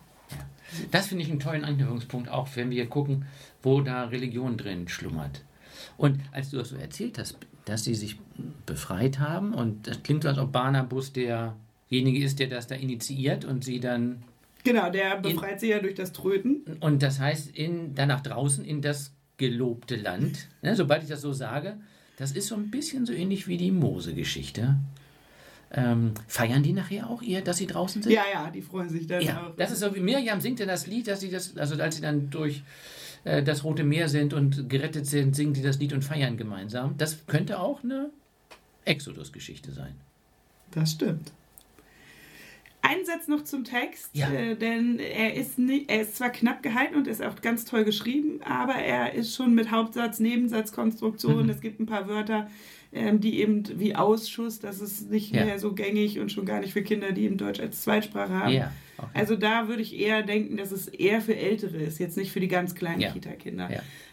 Das 0.91 1.07
finde 1.07 1.23
ich 1.23 1.29
einen 1.29 1.39
tollen 1.39 1.63
Anknüpfungspunkt, 1.63 2.29
auch 2.29 2.47
wenn 2.55 2.69
wir 2.69 2.87
gucken, 2.87 3.25
wo 3.63 3.81
da 3.81 4.05
Religion 4.05 4.57
drin 4.57 4.87
schlummert. 4.87 5.43
Und 5.97 6.19
als 6.31 6.49
du 6.49 6.57
das 6.57 6.69
so 6.69 6.75
erzählt 6.75 7.17
hast, 7.17 7.37
dass 7.65 7.83
sie 7.83 7.95
sich 7.95 8.19
befreit 8.65 9.19
haben, 9.19 9.53
und 9.53 9.87
das 9.87 10.03
klingt 10.03 10.23
so, 10.23 10.29
als 10.29 10.37
ob 10.37 10.51
Barnabas 10.51 11.13
derjenige 11.13 12.23
ist, 12.23 12.39
der 12.39 12.47
das 12.47 12.67
da 12.67 12.75
initiiert 12.75 13.45
und 13.45 13.63
sie 13.63 13.79
dann, 13.79 14.23
Genau, 14.63 14.89
der 14.89 15.17
befreit 15.21 15.59
sie 15.61 15.69
ja 15.69 15.79
durch 15.79 15.95
das 15.95 16.11
Tröten. 16.11 16.63
und 16.81 17.01
das 17.01 17.19
heißt, 17.19 17.55
in, 17.55 17.95
dann 17.95 18.09
nach 18.09 18.21
draußen 18.21 18.65
in 18.65 18.81
das 18.81 19.13
gelobte 19.37 19.95
Land, 19.95 20.47
ne, 20.61 20.75
sobald 20.75 21.03
ich 21.03 21.09
das 21.09 21.21
so 21.21 21.31
sage, 21.31 21.77
das 22.17 22.31
ist 22.31 22.47
so 22.47 22.55
ein 22.55 22.69
bisschen 22.71 23.05
so 23.05 23.13
ähnlich 23.13 23.47
wie 23.47 23.57
die 23.57 23.71
Mose-Geschichte. 23.71 24.75
Ähm, 25.71 26.13
feiern 26.27 26.63
die 26.63 26.71
nachher 26.73 27.09
auch 27.09 27.21
ihr, 27.21 27.41
dass 27.41 27.57
sie 27.57 27.67
draußen 27.67 28.01
sind? 28.01 28.11
Ja, 28.13 28.23
ja, 28.31 28.49
die 28.49 28.61
freuen 28.61 28.89
sich 28.89 29.05
dann 29.05 29.21
Ja, 29.21 29.47
auch. 29.47 29.55
das 29.57 29.71
ist 29.71 29.79
so 29.79 29.93
wie 29.93 29.99
Mirjam 29.99 30.39
singt 30.39 30.59
ja 30.61 30.65
das 30.65 30.87
Lied, 30.87 31.07
dass 31.07 31.19
sie 31.19 31.29
das, 31.29 31.57
also 31.57 31.75
als 31.81 31.97
sie 31.97 32.01
dann 32.01 32.29
durch 32.29 32.63
äh, 33.25 33.43
das 33.43 33.65
Rote 33.65 33.83
Meer 33.83 34.07
sind 34.07 34.33
und 34.33 34.69
gerettet 34.69 35.05
sind, 35.07 35.35
singen 35.35 35.53
die 35.53 35.61
das 35.61 35.77
Lied 35.79 35.91
und 35.91 36.03
feiern 36.03 36.37
gemeinsam. 36.37 36.95
Das 36.97 37.25
könnte 37.27 37.59
auch 37.59 37.83
eine 37.83 38.11
Exodus-Geschichte 38.85 39.71
sein. 39.73 39.95
Das 40.71 40.91
stimmt. 40.91 41.31
Ein 42.89 43.05
Satz 43.05 43.27
noch 43.27 43.43
zum 43.43 43.63
Text, 43.65 44.09
Ja. 44.13 44.29
äh, 44.31 44.55
denn 44.55 44.97
er 44.99 45.33
ist, 45.33 45.57
nicht, 45.59 45.89
er 45.89 46.01
ist 46.01 46.15
zwar 46.15 46.29
knapp 46.29 46.63
gehalten 46.63 46.95
und 46.95 47.07
ist 47.07 47.21
auch 47.21 47.41
ganz 47.41 47.65
toll 47.65 47.83
geschrieben, 47.83 48.39
aber 48.43 48.75
er 48.75 49.13
ist 49.13 49.35
schon 49.35 49.53
mit 49.55 49.71
Hauptsatz, 49.71 50.19
Nebensatzkonstruktion. 50.19 51.43
Mhm. 51.43 51.49
Es 51.49 51.59
gibt 51.59 51.79
ein 51.81 51.85
paar 51.85 52.07
Wörter, 52.07 52.49
ähm, 52.93 53.19
die 53.19 53.39
eben 53.41 53.63
wie 53.79 53.93
Ausschuss, 53.95 54.59
das 54.59 54.79
ist 54.79 55.09
nicht 55.11 55.35
Ja. 55.35 55.43
mehr 55.43 55.59
so 55.59 55.73
gängig 55.73 56.19
und 56.19 56.31
schon 56.31 56.45
gar 56.45 56.61
nicht 56.61 56.71
für 56.71 56.81
Kinder, 56.83 57.11
die 57.11 57.23
eben 57.23 57.35
Deutsch 57.37 57.59
als 57.59 57.81
Zweitsprache 57.81 58.31
haben. 58.33 58.53
Ja, 58.53 58.71
okay. 58.97 59.09
Also 59.13 59.35
da 59.35 59.67
würde 59.67 59.81
ich 59.81 59.93
eher 59.99 60.23
denken, 60.23 60.55
dass 60.55 60.71
es 60.71 60.87
eher 60.87 61.19
für 61.19 61.35
Ältere 61.35 61.77
ist, 61.77 61.99
jetzt 61.99 62.15
nicht 62.15 62.31
für 62.31 62.39
die 62.39 62.47
ganz 62.47 62.73
kleinen 62.75 63.01
Ja. 63.01 63.11
Kita-Kinder. 63.11 63.69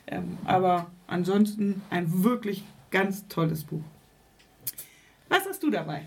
Ähm, 0.09 0.37
aber 0.45 0.90
ansonsten 1.07 1.83
ein 1.90 2.25
wirklich 2.25 2.64
ganz 2.90 3.28
tolles 3.28 3.62
Buch. 3.62 3.83
Was 5.28 5.47
hast 5.49 5.62
du 5.62 5.71
dabei? 5.71 6.07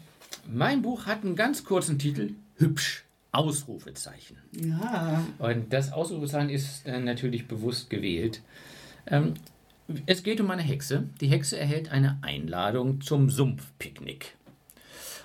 Mein 0.49 0.81
Buch 0.81 1.05
hat 1.05 1.23
einen 1.23 1.35
ganz 1.35 1.63
kurzen 1.63 1.97
Titel, 1.99 2.31
Hübsch, 2.57 3.05
Ausrufezeichen. 3.31 4.37
Ja. 4.53 5.25
Und 5.39 5.71
das 5.71 5.91
Ausrufezeichen 5.91 6.49
ist 6.49 6.85
äh, 6.85 6.99
natürlich 6.99 7.47
bewusst 7.47 7.89
gewählt. 7.89 8.41
Ähm, 9.05 9.35
es 10.05 10.23
geht 10.23 10.41
um 10.41 10.51
eine 10.51 10.61
Hexe. 10.61 11.03
Die 11.21 11.27
Hexe 11.27 11.57
erhält 11.57 11.91
eine 11.91 12.19
Einladung 12.21 13.01
zum 13.01 13.29
Sumpfpicknick. 13.29 14.35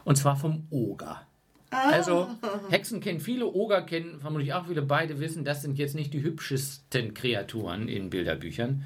Und 0.05 0.17
zwar 0.17 0.37
vom 0.37 0.67
Oger. 0.71 1.27
Also, 1.71 2.29
Hexen 2.69 3.01
kennen 3.01 3.21
viele, 3.21 3.47
Oger 3.47 3.83
kennen 3.83 4.21
vermutlich 4.21 4.53
auch 4.53 4.67
viele. 4.67 4.83
Beide 4.83 5.21
wissen, 5.21 5.43
das 5.43 5.63
sind 5.63 5.79
jetzt 5.79 5.95
nicht 5.95 6.13
die 6.13 6.23
hübschesten 6.23 7.15
Kreaturen 7.15 7.89
in 7.89 8.11
Bilderbüchern. 8.11 8.85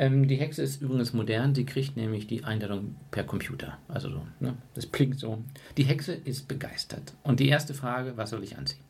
Ähm, 0.00 0.28
die 0.28 0.36
Hexe 0.36 0.62
ist 0.62 0.80
übrigens 0.80 1.12
modern. 1.12 1.54
Sie 1.54 1.66
kriegt 1.66 1.94
nämlich 1.94 2.26
die 2.26 2.42
Einladung 2.42 2.96
per 3.10 3.22
Computer. 3.22 3.76
Also 3.86 4.08
so, 4.08 4.26
ne? 4.40 4.56
das 4.74 4.90
klingt 4.92 5.20
so. 5.20 5.44
Die 5.76 5.82
Hexe 5.82 6.14
ist 6.14 6.48
begeistert. 6.48 7.12
Und 7.22 7.38
die 7.38 7.50
erste 7.50 7.74
Frage, 7.74 8.16
was 8.16 8.30
soll 8.30 8.42
ich 8.42 8.56
anziehen? 8.56 8.80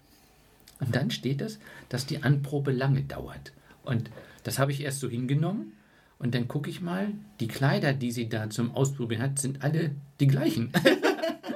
Und 0.79 0.95
dann 0.95 1.11
steht 1.11 1.40
es, 1.40 1.59
dass 1.88 2.07
die 2.07 2.23
Anprobe 2.23 2.71
lange 2.71 3.02
dauert. 3.02 3.52
Und 3.83 4.09
das 4.45 4.61
habe 4.61 4.71
ich 4.71 4.85
erst 4.85 5.00
so 5.00 5.09
hingenommen. 5.09 5.73
Und 6.21 6.37
dann 6.37 6.47
gucke 6.47 6.71
ich 6.71 6.81
mal, 6.81 7.09
die 7.40 7.49
Kleider, 7.49 7.93
die 7.93 8.12
sie 8.12 8.29
da 8.29 8.49
zum 8.49 8.76
Ausprobieren 8.76 9.23
hat, 9.23 9.40
sind 9.40 9.64
alle 9.64 9.90
die 10.21 10.29
gleichen. 10.29 10.73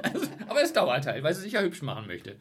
Also, 0.03 0.27
aber 0.47 0.61
es 0.61 0.71
dauert 0.71 1.07
halt, 1.07 1.23
weil 1.23 1.33
sie 1.33 1.41
sich 1.41 1.53
ja 1.53 1.61
hübsch 1.61 1.81
machen 1.81 2.05
möchte. 2.05 2.35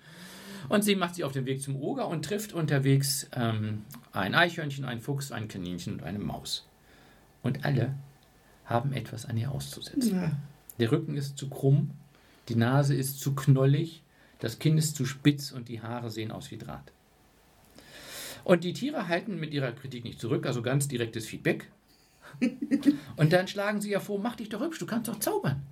Und 0.68 0.84
sie 0.84 0.96
macht 0.96 1.14
sich 1.14 1.24
auf 1.24 1.32
den 1.32 1.46
Weg 1.46 1.62
zum 1.62 1.76
Oger 1.76 2.08
und 2.08 2.24
trifft 2.24 2.52
unterwegs 2.52 3.26
ähm, 3.34 3.84
ein 4.12 4.34
Eichhörnchen, 4.34 4.84
einen 4.84 5.00
Fuchs, 5.00 5.32
ein 5.32 5.48
Kaninchen 5.48 5.94
und 5.94 6.02
eine 6.02 6.18
Maus. 6.18 6.66
Und 7.44 7.64
alle 7.64 7.94
haben 8.64 8.92
etwas 8.92 9.26
an 9.26 9.36
ihr 9.36 9.52
auszusetzen. 9.52 10.16
Ja. 10.16 10.32
Der 10.80 10.90
Rücken 10.90 11.16
ist 11.16 11.38
zu 11.38 11.48
krumm, 11.48 11.90
die 12.48 12.56
Nase 12.56 12.94
ist 12.94 13.20
zu 13.20 13.34
knollig, 13.34 14.02
das 14.40 14.58
Kinn 14.58 14.76
ist 14.76 14.96
zu 14.96 15.06
spitz 15.06 15.52
und 15.52 15.68
die 15.68 15.80
Haare 15.80 16.10
sehen 16.10 16.32
aus 16.32 16.50
wie 16.50 16.58
Draht. 16.58 16.90
Und 18.42 18.64
die 18.64 18.72
Tiere 18.72 19.08
halten 19.08 19.38
mit 19.38 19.52
ihrer 19.52 19.72
Kritik 19.72 20.04
nicht 20.04 20.20
zurück, 20.20 20.46
also 20.46 20.60
ganz 20.62 20.88
direktes 20.88 21.26
Feedback. 21.26 21.70
Und 23.16 23.32
dann 23.32 23.46
schlagen 23.48 23.80
sie 23.80 23.90
ja 23.90 24.00
vor, 24.00 24.18
mach 24.18 24.36
dich 24.36 24.48
doch 24.50 24.60
hübsch, 24.60 24.78
du 24.80 24.86
kannst 24.86 25.08
doch 25.08 25.18
zaubern. 25.18 25.62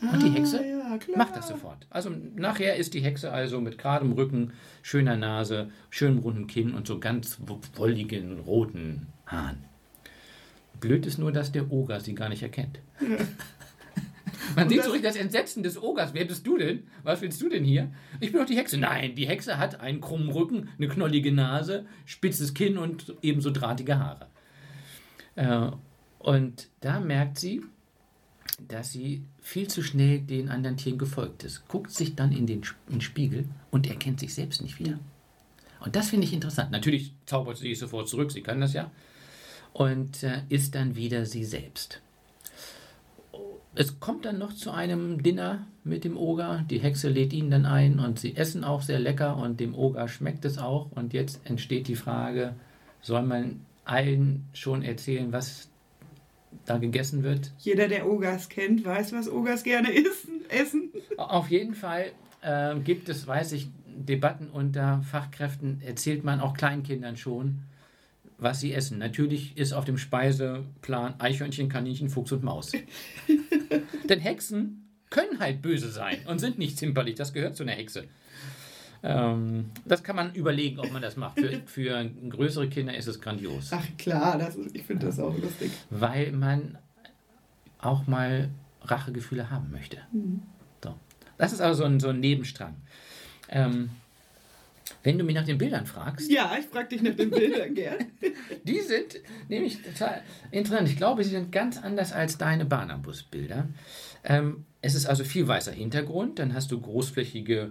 Und 0.00 0.22
die 0.22 0.30
Hexe 0.30 0.58
Ah, 0.60 0.64
ja, 0.92 0.98
klar. 0.98 1.18
macht 1.18 1.36
das 1.36 1.48
sofort. 1.48 1.86
Also 1.90 2.10
nachher 2.36 2.76
ist 2.76 2.94
die 2.94 3.00
Hexe 3.00 3.30
also 3.32 3.60
mit 3.60 3.78
geradem 3.78 4.12
Rücken, 4.12 4.52
schöner 4.82 5.16
Nase, 5.16 5.70
schönem 5.90 6.18
runden 6.18 6.46
Kinn 6.46 6.74
und 6.74 6.86
so 6.86 6.98
ganz 6.98 7.38
wolligen 7.76 8.40
roten 8.40 9.06
Haaren. 9.26 9.64
Blöd 10.80 11.06
ist 11.06 11.18
nur, 11.18 11.32
dass 11.32 11.52
der 11.52 11.70
Oger 11.70 12.00
sie 12.00 12.14
gar 12.14 12.28
nicht 12.28 12.42
erkennt. 12.42 12.78
Man 14.56 14.68
sieht 14.68 14.78
das- 14.78 14.86
so 14.86 14.92
richtig 14.92 15.10
das 15.10 15.16
Entsetzen 15.20 15.62
des 15.62 15.80
Ogers. 15.80 16.14
Wer 16.14 16.24
bist 16.24 16.46
du 16.46 16.56
denn? 16.56 16.84
Was 17.02 17.20
willst 17.20 17.40
du 17.42 17.48
denn 17.48 17.64
hier? 17.64 17.90
Ich 18.20 18.32
bin 18.32 18.40
doch 18.40 18.46
die 18.46 18.56
Hexe. 18.56 18.78
Nein, 18.78 19.14
die 19.14 19.26
Hexe 19.28 19.58
hat 19.58 19.80
einen 19.80 20.00
krummen 20.00 20.30
Rücken, 20.30 20.68
eine 20.78 20.88
knollige 20.88 21.32
Nase, 21.32 21.86
spitzes 22.06 22.54
Kinn 22.54 22.78
und 22.78 23.14
ebenso 23.22 23.50
drahtige 23.50 23.98
Haare. 23.98 24.26
Äh, 25.36 25.70
und 26.18 26.68
da 26.80 26.98
merkt 27.00 27.38
sie, 27.38 27.62
dass 28.66 28.90
sie 28.90 29.22
viel 29.40 29.68
zu 29.68 29.82
schnell 29.82 30.20
den 30.20 30.48
anderen 30.48 30.76
Tieren 30.76 30.98
gefolgt 30.98 31.44
ist. 31.44 31.68
Guckt 31.68 31.90
sich 31.92 32.16
dann 32.16 32.32
in 32.32 32.46
den, 32.46 32.62
in 32.88 32.94
den 32.94 33.00
Spiegel 33.00 33.44
und 33.70 33.86
erkennt 33.88 34.18
sich 34.20 34.34
selbst 34.34 34.62
nicht 34.62 34.78
wieder. 34.78 34.98
Und 35.80 35.94
das 35.94 36.10
finde 36.10 36.26
ich 36.26 36.32
interessant. 36.32 36.70
Natürlich 36.72 37.12
zaubert 37.26 37.56
sie 37.58 37.68
sich 37.68 37.78
sofort 37.78 38.08
zurück, 38.08 38.32
sie 38.32 38.42
kann 38.42 38.60
das 38.60 38.72
ja. 38.72 38.90
Und 39.78 40.24
äh, 40.24 40.42
ist 40.48 40.74
dann 40.74 40.96
wieder 40.96 41.24
sie 41.24 41.44
selbst. 41.44 42.00
Es 43.76 44.00
kommt 44.00 44.24
dann 44.24 44.38
noch 44.38 44.52
zu 44.52 44.72
einem 44.72 45.22
Dinner 45.22 45.66
mit 45.84 46.02
dem 46.02 46.16
Oger. 46.16 46.64
Die 46.68 46.80
Hexe 46.80 47.08
lädt 47.08 47.32
ihn 47.32 47.48
dann 47.48 47.64
ein 47.64 48.00
und 48.00 48.18
sie 48.18 48.36
essen 48.36 48.64
auch 48.64 48.82
sehr 48.82 48.98
lecker 48.98 49.36
und 49.36 49.60
dem 49.60 49.76
Oger 49.76 50.08
schmeckt 50.08 50.44
es 50.44 50.58
auch. 50.58 50.90
Und 50.90 51.12
jetzt 51.12 51.40
entsteht 51.44 51.86
die 51.86 51.94
Frage, 51.94 52.54
soll 53.02 53.22
man 53.22 53.60
allen 53.84 54.46
schon 54.52 54.82
erzählen, 54.82 55.32
was 55.32 55.68
da 56.66 56.78
gegessen 56.78 57.22
wird? 57.22 57.52
Jeder, 57.60 57.86
der 57.86 58.10
Ogas 58.10 58.48
kennt, 58.48 58.84
weiß, 58.84 59.12
was 59.12 59.30
Ogas 59.30 59.62
gerne 59.62 59.94
essen. 59.94 60.42
essen. 60.48 60.90
Auf 61.16 61.50
jeden 61.50 61.76
Fall 61.76 62.06
äh, 62.42 62.74
gibt 62.80 63.08
es, 63.08 63.28
weiß 63.28 63.52
ich, 63.52 63.68
Debatten 63.86 64.48
unter 64.48 65.02
Fachkräften, 65.02 65.80
erzählt 65.84 66.24
man 66.24 66.40
auch 66.40 66.54
Kleinkindern 66.54 67.16
schon, 67.16 67.60
was 68.38 68.60
sie 68.60 68.72
essen. 68.72 68.98
Natürlich 68.98 69.56
ist 69.58 69.72
auf 69.72 69.84
dem 69.84 69.98
Speiseplan 69.98 71.20
Eichhörnchen, 71.20 71.68
Kaninchen, 71.68 72.08
Fuchs 72.08 72.32
und 72.32 72.42
Maus. 72.42 72.72
Denn 74.08 74.20
Hexen 74.20 74.88
können 75.10 75.40
halt 75.40 75.60
böse 75.60 75.90
sein 75.90 76.18
und 76.26 76.38
sind 76.38 76.58
nicht 76.58 76.78
zimperlich. 76.78 77.16
Das 77.16 77.32
gehört 77.32 77.56
zu 77.56 77.64
einer 77.64 77.72
Hexe. 77.72 78.04
Ähm, 79.02 79.70
das 79.84 80.02
kann 80.02 80.16
man 80.16 80.34
überlegen, 80.34 80.78
ob 80.78 80.92
man 80.92 81.02
das 81.02 81.16
macht. 81.16 81.38
Für, 81.38 81.60
für 81.66 82.10
größere 82.28 82.68
Kinder 82.68 82.96
ist 82.96 83.06
es 83.06 83.20
grandios. 83.20 83.70
Ach 83.72 83.84
klar, 83.96 84.38
das 84.38 84.56
ist, 84.56 84.74
ich 84.74 84.84
finde 84.84 85.06
das 85.06 85.18
auch 85.18 85.36
lustig. 85.36 85.70
weil 85.90 86.32
man 86.32 86.78
auch 87.80 88.06
mal 88.06 88.50
Rachegefühle 88.82 89.50
haben 89.50 89.70
möchte. 89.70 89.98
So. 90.82 90.94
Das 91.36 91.52
ist 91.52 91.60
also 91.60 91.82
so 91.82 91.84
ein, 91.84 92.00
so 92.00 92.08
ein 92.08 92.20
Nebenstrang. 92.20 92.74
Ähm, 93.48 93.90
wenn 95.08 95.16
du 95.16 95.24
mich 95.24 95.36
nach 95.36 95.46
den 95.46 95.56
Bildern 95.56 95.86
fragst, 95.86 96.30
Ja, 96.30 96.54
ich 96.60 96.66
frage 96.66 96.90
dich 96.90 97.00
nach 97.00 97.14
den 97.14 97.30
Bildern 97.30 97.74
gern. 97.74 97.96
die 98.64 98.80
sind 98.80 99.20
nämlich 99.48 99.80
total 99.80 100.20
interessant. 100.50 100.86
Ich 100.86 100.98
glaube, 100.98 101.24
sie 101.24 101.30
sind 101.30 101.50
ganz 101.50 101.78
anders 101.78 102.12
als 102.12 102.36
deine 102.36 102.66
Barnabus-Bilder. 102.66 103.68
Ähm, 104.22 104.66
es 104.82 104.94
ist 104.94 105.06
also 105.06 105.24
viel 105.24 105.48
weißer 105.48 105.72
Hintergrund, 105.72 106.38
dann 106.38 106.52
hast 106.52 106.72
du 106.72 106.78
großflächige 106.78 107.70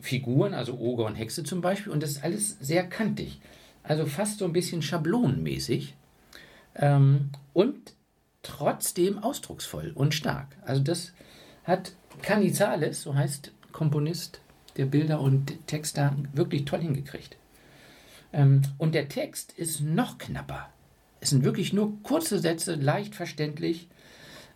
Figuren, 0.00 0.54
also 0.54 0.76
Oger 0.76 1.04
und 1.04 1.14
Hexe 1.14 1.44
zum 1.44 1.60
Beispiel, 1.60 1.92
und 1.92 2.02
das 2.02 2.10
ist 2.10 2.24
alles 2.24 2.58
sehr 2.58 2.84
kantig. 2.84 3.40
Also 3.84 4.04
fast 4.04 4.40
so 4.40 4.44
ein 4.44 4.52
bisschen 4.52 4.82
schablonenmäßig. 4.82 5.94
Ähm, 6.74 7.30
und 7.52 7.92
trotzdem 8.42 9.20
ausdrucksvoll 9.20 9.92
und 9.94 10.14
stark. 10.14 10.48
Also 10.62 10.82
das 10.82 11.12
hat 11.62 11.92
Canizales, 12.22 13.02
so 13.02 13.14
heißt 13.14 13.52
Komponist 13.70 14.40
der 14.76 14.86
Bilder 14.86 15.20
und 15.20 15.66
Texter, 15.66 16.14
wirklich 16.32 16.64
toll 16.64 16.80
hingekriegt. 16.80 17.36
Ähm, 18.32 18.62
und 18.78 18.94
der 18.94 19.08
Text 19.08 19.52
ist 19.52 19.80
noch 19.80 20.18
knapper. 20.18 20.68
Es 21.20 21.30
sind 21.30 21.44
wirklich 21.44 21.72
nur 21.72 22.02
kurze 22.02 22.38
Sätze, 22.38 22.74
leicht 22.74 23.14
verständlich, 23.14 23.88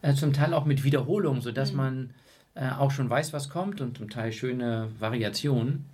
äh, 0.03 0.15
zum 0.15 0.33
Teil 0.33 0.55
auch 0.55 0.65
mit 0.65 0.85
Wiederholung, 0.85 1.41
sodass 1.41 1.73
man 1.73 2.11
äh, 2.55 2.71
auch 2.71 2.91
schon 2.91 3.09
weiß, 3.09 3.33
was 3.33 3.49
kommt 3.49 3.81
und 3.81 3.97
zum 3.97 4.11
Teil 4.11 4.33
schöne 4.33 4.91
Variationen, 4.99 5.87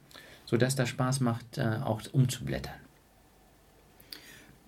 sodass 0.44 0.76
das 0.76 0.88
Spaß 0.88 1.20
macht, 1.20 1.58
äh, 1.58 1.78
auch 1.84 2.02
umzublättern. 2.12 2.74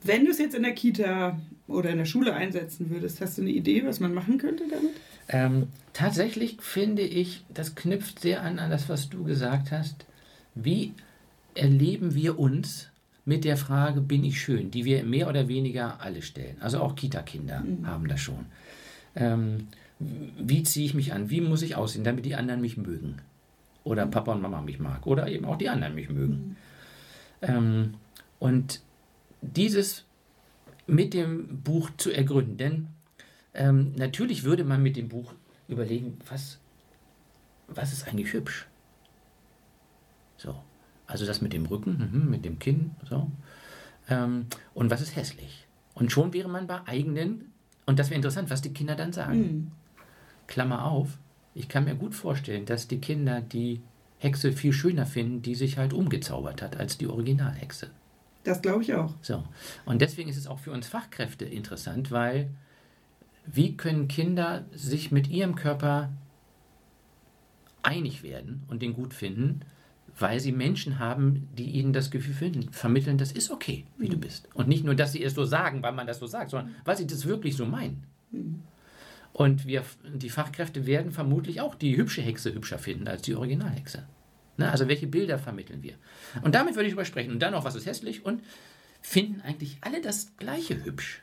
Wenn 0.02 0.24
du 0.24 0.30
es 0.30 0.38
jetzt 0.38 0.54
in 0.54 0.62
der 0.62 0.74
Kita 0.74 1.38
oder 1.66 1.90
in 1.90 1.98
der 1.98 2.04
Schule 2.04 2.34
einsetzen 2.34 2.90
würdest, 2.90 3.20
hast 3.20 3.38
du 3.38 3.42
eine 3.42 3.50
Idee, 3.50 3.84
was 3.84 4.00
man 4.00 4.14
machen 4.14 4.38
könnte 4.38 4.64
damit? 4.70 4.94
Ähm, 5.28 5.68
tatsächlich 5.92 6.58
finde 6.60 7.02
ich, 7.02 7.44
das 7.52 7.74
knüpft 7.74 8.20
sehr 8.20 8.42
an, 8.42 8.58
an 8.58 8.70
das, 8.70 8.88
was 8.88 9.08
du 9.08 9.24
gesagt 9.24 9.72
hast. 9.72 10.06
Wie 10.54 10.94
erleben 11.54 12.14
wir 12.14 12.38
uns 12.38 12.88
mit 13.24 13.44
der 13.44 13.58
Frage, 13.58 14.00
bin 14.00 14.24
ich 14.24 14.40
schön, 14.40 14.70
die 14.70 14.86
wir 14.86 15.04
mehr 15.04 15.28
oder 15.28 15.48
weniger 15.48 16.00
alle 16.00 16.22
stellen. 16.22 16.56
Also 16.60 16.80
auch 16.80 16.94
Kita-Kinder 16.94 17.62
haben 17.84 18.08
das 18.08 18.20
schon. 18.20 18.46
Ähm, 19.14 19.68
wie 19.98 20.62
ziehe 20.62 20.86
ich 20.86 20.94
mich 20.94 21.12
an? 21.12 21.28
Wie 21.28 21.40
muss 21.40 21.62
ich 21.62 21.76
aussehen, 21.76 22.04
damit 22.04 22.24
die 22.24 22.36
anderen 22.36 22.60
mich 22.60 22.76
mögen? 22.76 23.16
Oder 23.84 24.06
Papa 24.06 24.32
und 24.32 24.40
Mama 24.40 24.62
mich 24.62 24.78
mag. 24.78 25.06
Oder 25.06 25.28
eben 25.28 25.44
auch 25.44 25.58
die 25.58 25.68
anderen 25.68 25.94
mich 25.94 26.08
mögen. 26.08 26.56
Ähm, 27.42 27.94
und 28.38 28.80
dieses 29.42 30.04
mit 30.86 31.12
dem 31.12 31.60
Buch 31.62 31.90
zu 31.98 32.10
ergründen. 32.10 32.56
Denn 32.56 32.86
ähm, 33.58 33.92
natürlich 33.96 34.44
würde 34.44 34.64
man 34.64 34.82
mit 34.82 34.96
dem 34.96 35.08
Buch 35.08 35.34
überlegen, 35.66 36.18
was, 36.30 36.58
was 37.66 37.92
ist 37.92 38.06
eigentlich 38.06 38.32
hübsch? 38.32 38.66
So. 40.36 40.54
Also 41.06 41.26
das 41.26 41.40
mit 41.40 41.52
dem 41.52 41.66
Rücken, 41.66 42.10
mhm, 42.12 42.30
mit 42.30 42.44
dem 42.44 42.58
Kinn, 42.58 42.92
so. 43.08 43.30
Ähm, 44.08 44.46
und 44.74 44.90
was 44.90 45.00
ist 45.00 45.16
hässlich? 45.16 45.66
Und 45.94 46.12
schon 46.12 46.32
wäre 46.32 46.48
man 46.48 46.66
bei 46.66 46.86
eigenen, 46.86 47.52
und 47.86 47.98
das 47.98 48.10
wäre 48.10 48.16
interessant, 48.16 48.48
was 48.50 48.62
die 48.62 48.72
Kinder 48.72 48.94
dann 48.94 49.12
sagen. 49.12 49.72
Klammer 50.46 50.84
auf, 50.84 51.18
ich 51.54 51.68
kann 51.68 51.84
mir 51.84 51.96
gut 51.96 52.14
vorstellen, 52.14 52.64
dass 52.64 52.86
die 52.86 53.00
Kinder 53.00 53.40
die 53.40 53.80
Hexe 54.18 54.52
viel 54.52 54.72
schöner 54.72 55.06
finden, 55.06 55.42
die 55.42 55.54
sich 55.54 55.78
halt 55.78 55.92
umgezaubert 55.92 56.62
hat, 56.62 56.76
als 56.76 56.98
die 56.98 57.06
Originalhexe. 57.06 57.90
Das 58.44 58.62
glaube 58.62 58.82
ich 58.82 58.94
auch. 58.94 59.14
So. 59.20 59.42
Und 59.84 60.00
deswegen 60.00 60.28
ist 60.30 60.36
es 60.36 60.46
auch 60.46 60.58
für 60.60 60.70
uns 60.70 60.86
Fachkräfte 60.86 61.44
interessant, 61.44 62.10
weil 62.10 62.50
wie 63.50 63.76
können 63.76 64.08
Kinder 64.08 64.66
sich 64.72 65.10
mit 65.10 65.28
ihrem 65.28 65.54
Körper 65.54 66.10
einig 67.82 68.22
werden 68.22 68.62
und 68.68 68.82
den 68.82 68.92
gut 68.92 69.14
finden, 69.14 69.60
weil 70.18 70.40
sie 70.40 70.52
Menschen 70.52 70.98
haben, 70.98 71.48
die 71.56 71.70
ihnen 71.70 71.92
das 71.92 72.10
Gefühl 72.10 72.34
finden, 72.34 72.72
vermitteln, 72.72 73.18
das 73.18 73.32
ist 73.32 73.50
okay, 73.50 73.84
wie 73.96 74.08
du 74.08 74.18
bist. 74.18 74.48
Und 74.54 74.68
nicht 74.68 74.84
nur, 74.84 74.94
dass 74.94 75.12
sie 75.12 75.22
es 75.22 75.34
so 75.34 75.44
sagen, 75.44 75.82
weil 75.82 75.92
man 75.92 76.06
das 76.06 76.18
so 76.18 76.26
sagt, 76.26 76.50
sondern 76.50 76.74
weil 76.84 76.96
sie 76.96 77.06
das 77.06 77.24
wirklich 77.24 77.56
so 77.56 77.64
meinen. 77.64 78.04
Und 79.32 79.66
wir, 79.66 79.84
die 80.12 80.30
Fachkräfte 80.30 80.86
werden 80.86 81.12
vermutlich 81.12 81.60
auch 81.60 81.74
die 81.74 81.96
hübsche 81.96 82.20
Hexe 82.20 82.52
hübscher 82.52 82.78
finden 82.78 83.08
als 83.08 83.22
die 83.22 83.34
Originalhexe. 83.34 84.06
Ne? 84.56 84.70
Also 84.70 84.88
welche 84.88 85.06
Bilder 85.06 85.38
vermitteln 85.38 85.82
wir? 85.82 85.94
Und 86.42 86.54
damit 86.54 86.74
würde 86.74 86.88
ich 86.88 86.92
drüber 86.92 87.04
sprechen. 87.04 87.32
Und 87.32 87.40
dann 87.40 87.52
noch, 87.52 87.64
was 87.64 87.76
ist 87.76 87.86
hässlich? 87.86 88.24
Und 88.26 88.42
finden 89.00 89.40
eigentlich 89.40 89.78
alle 89.80 90.02
das 90.02 90.36
gleiche 90.36 90.84
hübsch 90.84 91.22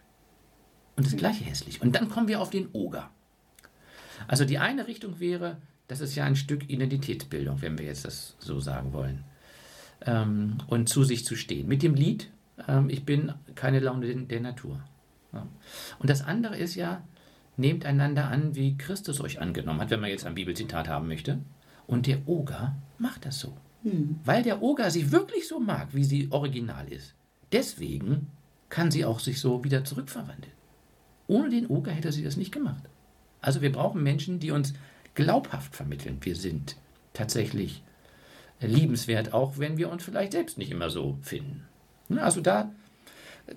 und 0.96 1.06
das 1.06 1.18
gleiche 1.18 1.44
hässlich. 1.44 1.82
Und 1.82 1.96
dann 1.96 2.10
kommen 2.10 2.28
wir 2.28 2.42
auf 2.42 2.50
den 2.50 2.70
Oger. 2.74 3.10
Also 4.28 4.46
die 4.46 4.60
eine 4.60 4.88
Richtung 4.88 5.20
wäre, 5.20 5.58
das 5.88 6.02
ist 6.02 6.16
ja 6.16 6.24
ein 6.24 6.36
Stück 6.36 6.70
Identitätsbildung, 6.70 7.62
wenn 7.62 7.78
wir 7.78 7.86
jetzt 7.86 8.06
das 8.06 8.36
so 8.40 8.60
sagen 8.60 8.94
wollen. 8.94 9.24
Ähm, 10.06 10.58
und 10.68 10.90
zu 10.90 11.04
sich 11.04 11.26
zu 11.26 11.36
stehen. 11.36 11.68
Mit 11.68 11.84
dem 11.84 11.96
Lied, 11.96 12.32
ähm, 12.68 12.90
ich 12.90 13.06
bin 13.06 13.34
keine 13.56 13.80
Laune 13.80 14.26
der, 14.26 14.42
Natur. 14.42 14.82
Ja. 15.34 15.48
Und 16.00 16.10
das 16.10 16.22
andere 16.22 16.58
ist 16.58 16.76
ja, 16.76 17.04
nehmt 17.58 17.86
einander 17.86 18.30
an, 18.30 18.56
wie 18.56 18.78
Christus 18.78 19.22
euch 19.22 19.40
angenommen 19.42 19.82
hat, 19.82 19.90
wenn 19.90 20.02
man 20.02 20.10
jetzt 20.10 20.26
ein 20.26 20.36
Bibelzitat 20.36 20.88
haben 20.88 21.08
möchte. 21.08 21.40
Und 21.88 22.08
der 22.08 22.28
Oger 22.28 22.76
macht 22.98 23.26
das 23.26 23.40
so. 23.40 23.56
Weil 24.24 24.42
der 24.42 24.64
Oger 24.64 24.90
sie 24.90 25.12
wirklich 25.12 25.48
so 25.48 25.60
mag, 25.60 25.90
wie 25.94 26.04
sie 26.04 26.28
original 26.32 26.88
ist. 26.88 27.14
Deswegen 27.52 28.28
kann 28.70 28.90
sie 28.90 29.06
auch 29.06 29.20
sich 29.20 29.40
so 29.40 29.64
wieder 29.64 29.86
zurückverwandeln. 29.86 30.52
Ohne 31.28 31.50
den 31.50 31.68
Oger 31.68 31.92
hätte 31.92 32.12
sie 32.12 32.24
das 32.24 32.38
nicht 32.38 32.52
gemacht. 32.52 32.84
Also 33.42 33.62
wir 33.62 33.72
brauchen 33.72 34.04
Menschen, 34.04 34.40
die 34.40 34.52
uns 34.52 34.74
glaubhaft 35.14 35.76
vermitteln, 35.76 36.18
wir 36.22 36.36
sind 36.36 36.78
tatsächlich 37.14 37.84
liebenswert, 38.62 39.34
auch 39.34 39.58
wenn 39.58 39.78
wir 39.78 39.90
uns 39.90 40.04
vielleicht 40.04 40.32
selbst 40.34 40.58
nicht 40.58 40.72
immer 40.72 40.90
so 40.90 41.18
finden. 41.22 41.68
Also 42.18 42.42
da, 42.42 42.72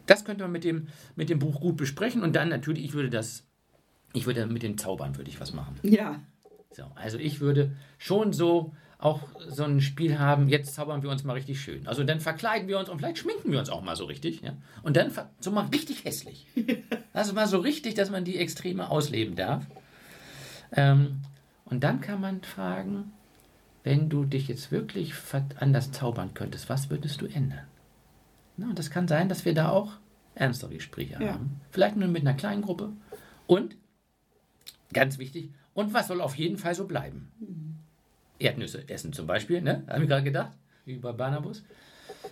das 0.06 0.24
könnte 0.24 0.44
man 0.44 0.52
mit 0.52 0.64
dem, 0.64 0.88
mit 1.16 1.28
dem 1.30 1.38
Buch 1.38 1.60
gut 1.60 1.76
besprechen 1.76 2.22
und 2.22 2.34
dann 2.36 2.48
natürlich, 2.48 2.84
ich 2.84 2.92
würde 2.92 3.10
das 3.10 3.44
Ich 4.14 4.26
würde 4.26 4.46
mit 4.46 4.62
den 4.62 4.78
Zaubern 4.78 5.16
würde 5.16 5.30
ich 5.30 5.40
was 5.40 5.52
machen. 5.52 5.76
Ja. 5.82 6.20
So, 6.72 6.84
also 6.94 7.18
ich 7.18 7.40
würde 7.40 7.76
schon 7.98 8.32
so 8.32 8.74
auch 8.98 9.20
so 9.48 9.62
ein 9.62 9.80
Spiel 9.80 10.18
haben, 10.18 10.48
jetzt 10.48 10.74
zaubern 10.74 11.02
wir 11.02 11.10
uns 11.10 11.22
mal 11.22 11.34
richtig 11.34 11.60
schön. 11.60 11.86
Also 11.86 12.02
dann 12.02 12.20
verkleiden 12.20 12.66
wir 12.66 12.78
uns 12.80 12.88
und 12.88 12.98
vielleicht 12.98 13.18
schminken 13.18 13.52
wir 13.52 13.60
uns 13.60 13.70
auch 13.70 13.82
mal 13.82 13.94
so 13.94 14.04
richtig. 14.06 14.40
Ja? 14.42 14.54
Und 14.82 14.96
dann 14.96 15.12
so 15.38 15.50
mal 15.52 15.66
richtig 15.66 16.04
hässlich. 16.04 16.46
Also 17.12 17.32
mal 17.32 17.48
so 17.48 17.58
richtig, 17.58 17.94
dass 17.94 18.10
man 18.10 18.24
die 18.24 18.36
Extreme 18.36 18.90
ausleben 18.90 19.34
darf. 19.34 19.66
Ähm, 20.72 21.20
und 21.64 21.82
dann 21.82 22.00
kann 22.00 22.20
man 22.20 22.42
fragen, 22.42 23.10
wenn 23.82 24.08
du 24.08 24.24
dich 24.24 24.46
jetzt 24.46 24.70
wirklich 24.70 25.14
anders 25.58 25.90
zaubern 25.90 26.32
könntest, 26.34 26.68
was 26.68 26.90
würdest 26.90 27.20
du 27.20 27.26
ändern? 27.26 27.66
Na, 28.56 28.66
und 28.68 28.78
das 28.78 28.90
kann 28.90 29.08
sein, 29.08 29.28
dass 29.28 29.44
wir 29.44 29.54
da 29.54 29.70
auch 29.70 29.92
ernstere 30.36 30.74
Gespräche 30.74 31.14
Ja. 31.14 31.32
haben. 31.32 31.60
Vielleicht 31.70 31.96
nur 31.96 32.06
mit 32.08 32.22
einer 32.22 32.34
kleinen 32.34 32.62
Gruppe. 32.62 32.92
Und, 33.48 33.76
ganz 34.92 35.18
wichtig, 35.18 35.50
und 35.74 35.94
was 35.94 36.06
soll 36.06 36.20
auf 36.20 36.36
jeden 36.36 36.58
Fall 36.58 36.74
so 36.76 36.86
bleiben? 36.86 37.32
Erdnüsse 38.38 38.88
essen 38.88 39.12
zum 39.12 39.26
Beispiel, 39.26 39.60
ne? 39.62 39.82
Haben 39.88 40.02
wir 40.02 40.08
gerade 40.08 40.24
gedacht, 40.24 40.52
wie 40.84 40.96
bei 40.96 41.12
Barnabas. 41.12 41.62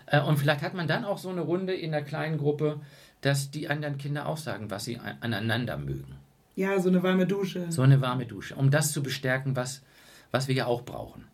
Äh, 0.07 0.21
und 0.21 0.37
vielleicht 0.39 0.63
hat 0.63 0.75
man 0.75 0.87
dann 0.89 1.05
auch 1.05 1.19
so 1.19 1.29
eine 1.31 1.41
Runde 1.43 1.75
in 1.75 1.93
der 1.93 2.03
kleinen 2.03 2.39
Gruppe, 2.39 2.81
dass 3.21 3.51
die 3.51 3.69
anderen 3.69 3.99
Kinder 3.99 4.27
auch 4.27 4.37
sagen, 4.37 4.71
was 4.71 4.85
sie 4.85 4.99
an- 4.99 5.17
aneinander 5.21 5.77
mögen. 5.79 6.17
Ja, 6.55 6.79
so 6.81 6.89
eine 6.89 7.03
warme 7.03 7.27
Dusche. 7.27 7.71
So 7.71 7.83
eine 7.83 8.01
warme 8.01 8.27
Dusche, 8.27 8.55
um 8.55 8.71
das 8.71 8.93
zu 8.93 9.03
bestärken, 9.03 9.57
was, 9.57 9.83
was 10.31 10.49
wir 10.49 10.55
ja 10.55 10.67
auch 10.67 10.83
brauchen. 10.83 11.25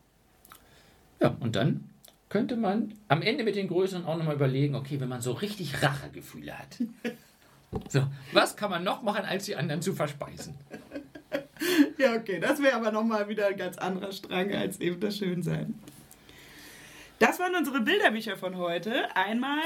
Ja, 1.21 1.37
und 1.41 1.55
dann 1.55 1.85
könnte 2.29 2.57
man 2.57 2.95
am 3.09 3.23
Ende 3.23 3.45
mit 3.45 3.55
den 3.57 3.69
Größeren 3.69 4.05
auch 4.07 4.17
nochmal 4.17 4.35
überlegen, 4.35 4.75
okay, 4.75 4.99
wenn 5.01 5.09
man 5.09 5.21
so 5.21 5.33
richtig 5.33 5.83
Rachegefühle 5.83 6.59
hat. 6.59 6.79
So, 7.89 8.03
was 8.35 8.55
kann 8.55 8.69
man 8.69 8.85
noch 8.85 9.01
machen, 9.03 9.25
als 9.25 9.47
die 9.47 9.57
anderen 9.57 9.81
zu 9.81 9.95
verspeisen? 9.95 10.55
Ja, 11.99 12.15
okay, 12.15 12.39
das 12.41 12.63
wäre 12.63 12.77
aber 12.77 12.93
nochmal 12.93 13.29
wieder 13.29 13.49
ein 13.49 13.57
ganz 13.57 13.79
anderer 13.79 14.13
Strang 14.13 14.53
als 14.55 14.81
eben 14.81 15.01
das 15.01 15.19
Schönsein. 15.19 15.75
Das 17.19 17.39
waren 17.39 17.55
unsere 17.55 17.81
Bilderbücher 17.81 18.37
von 18.37 18.57
heute. 18.57 19.15
Einmal, 19.17 19.63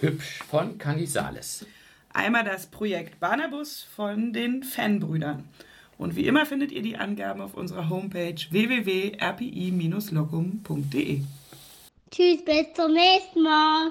Hübsch 0.00 0.40
von 0.50 0.78
Canizales. 0.78 1.64
einmal 2.12 2.42
das 2.44 2.66
Projekt 2.66 3.20
Barnabus 3.20 3.86
von 3.94 4.32
den 4.32 4.62
Fanbrüdern. 4.64 5.48
Und 5.96 6.16
wie 6.16 6.26
immer 6.26 6.44
findet 6.46 6.72
ihr 6.72 6.82
die 6.82 6.96
Angaben 6.96 7.40
auf 7.40 7.54
unserer 7.54 7.88
Homepage 7.88 8.34
www.rpi-locum.de. 8.50 11.20
Tschüss, 12.10 12.44
bis 12.44 12.66
zum 12.74 12.92
nächsten 12.92 13.42
Mal. 13.42 13.90